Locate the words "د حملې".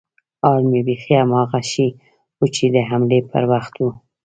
2.75-3.19